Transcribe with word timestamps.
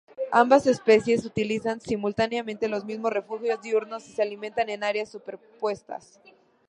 Ambas 0.31 0.65
especies 0.65 1.25
utilizan 1.25 1.79
simultáneamente 1.79 2.67
los 2.67 2.85
mismos 2.85 3.13
refugio 3.13 3.55
diurnos 3.57 4.07
y 4.09 4.13
se 4.13 4.23
alimentan 4.23 4.67
en 4.71 4.83
áreas 4.83 5.09
superpuestas. 5.11 6.19